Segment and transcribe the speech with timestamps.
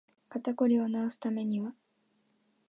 [0.29, 1.75] 肩こりを治すためには